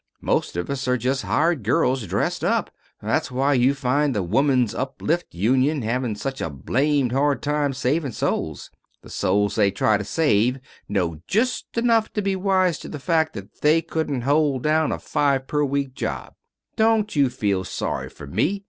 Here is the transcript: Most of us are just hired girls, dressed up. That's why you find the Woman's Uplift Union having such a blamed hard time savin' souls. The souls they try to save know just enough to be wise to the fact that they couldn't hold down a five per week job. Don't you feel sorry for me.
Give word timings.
Most 0.21 0.57
of 0.57 0.67
us 0.71 0.87
are 0.87 0.97
just 0.97 1.21
hired 1.21 1.61
girls, 1.61 2.07
dressed 2.07 2.43
up. 2.43 2.71
That's 3.03 3.29
why 3.29 3.53
you 3.53 3.75
find 3.75 4.15
the 4.15 4.23
Woman's 4.23 4.73
Uplift 4.73 5.35
Union 5.35 5.83
having 5.83 6.15
such 6.15 6.41
a 6.41 6.49
blamed 6.49 7.11
hard 7.11 7.43
time 7.43 7.71
savin' 7.71 8.11
souls. 8.11 8.71
The 9.03 9.11
souls 9.11 9.53
they 9.53 9.69
try 9.69 9.97
to 9.99 10.03
save 10.03 10.59
know 10.89 11.21
just 11.27 11.67
enough 11.77 12.11
to 12.13 12.23
be 12.23 12.35
wise 12.35 12.79
to 12.79 12.89
the 12.89 12.97
fact 12.97 13.33
that 13.33 13.61
they 13.61 13.83
couldn't 13.83 14.21
hold 14.21 14.63
down 14.63 14.91
a 14.91 14.97
five 14.97 15.45
per 15.45 15.63
week 15.63 15.93
job. 15.93 16.33
Don't 16.75 17.15
you 17.15 17.29
feel 17.29 17.63
sorry 17.63 18.09
for 18.09 18.25
me. 18.25 18.59